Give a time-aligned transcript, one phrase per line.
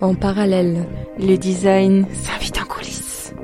[0.00, 0.86] En parallèle,
[1.18, 3.34] le design s'invite en coulisses.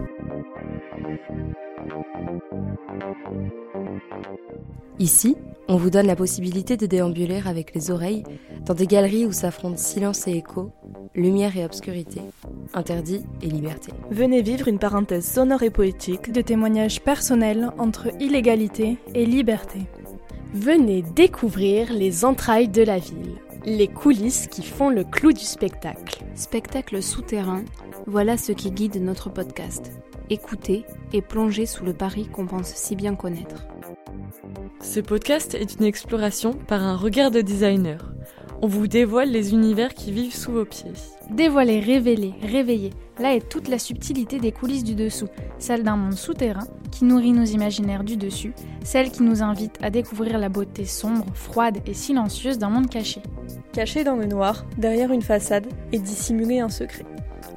[4.99, 5.37] Ici,
[5.69, 8.23] on vous donne la possibilité de déambuler avec les oreilles
[8.65, 10.71] dans des galeries où s'affrontent silence et écho,
[11.15, 12.23] lumière et obscurité,
[12.73, 13.93] interdit et liberté.
[14.11, 19.81] Venez vivre une parenthèse sonore et poétique de témoignages personnels entre illégalité et liberté.
[20.55, 23.35] Venez découvrir les entrailles de la ville,
[23.67, 26.23] les coulisses qui font le clou du spectacle.
[26.37, 27.65] Spectacle souterrain,
[28.07, 29.91] voilà ce qui guide notre podcast.
[30.31, 33.67] Écoutez et plongez sous le Paris qu'on pense si bien connaître.
[34.81, 38.13] Ce podcast est une exploration par un regard de designer.
[38.63, 40.93] On vous dévoile les univers qui vivent sous vos pieds.
[41.31, 46.15] Dévoiler, révéler, réveiller, là est toute la subtilité des coulisses du dessous, celle d'un monde
[46.15, 48.55] souterrain qui nourrit nos imaginaires du dessus,
[48.85, 53.21] celle qui nous invite à découvrir la beauté sombre, froide et silencieuse d'un monde caché.
[53.73, 57.05] Caché dans le noir, derrière une façade, et dissimuler un secret.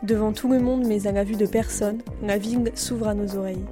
[0.04, 3.36] Devant tout le monde mais à la vue de personne, la ville s'ouvre à nos
[3.36, 3.66] oreilles.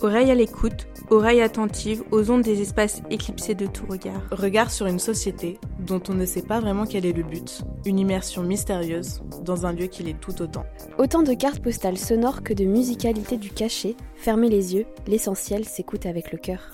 [0.00, 4.22] Oreille à l'écoute, oreille attentive aux ondes des espaces éclipsés de tout regard.
[4.30, 7.62] Regard sur une société dont on ne sait pas vraiment quel est le but.
[7.84, 10.64] Une immersion mystérieuse dans un lieu qui l'est tout autant.
[10.98, 13.96] Autant de cartes postales sonores que de musicalité du cachet.
[14.14, 16.70] Fermez les yeux, l'essentiel s'écoute avec le cœur.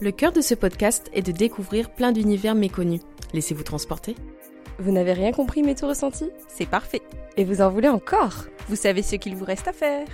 [0.00, 3.00] Le cœur de ce podcast est de découvrir plein d'univers méconnus.
[3.34, 4.14] Laissez-vous transporter.
[4.78, 6.30] Vous n'avez rien compris mais tout ressenti?
[6.48, 7.02] C'est parfait.
[7.36, 8.44] Et vous en voulez encore?
[8.68, 10.06] Vous savez ce qu'il vous reste à faire